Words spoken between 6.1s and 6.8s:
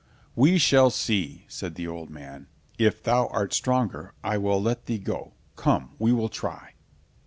will try."